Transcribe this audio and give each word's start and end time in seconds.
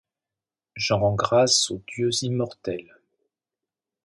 J’en 0.75 0.97
rends 1.01 1.13
grâces 1.13 1.69
aux 1.69 1.83
dieux 1.87 2.09
immortels. 2.23 2.97